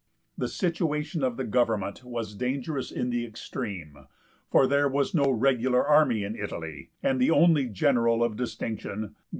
[0.35, 4.07] The situation of the government was dangerous in the extreme,
[4.49, 9.13] for there was no regular army in Italy, and the only general of distinction, Cn.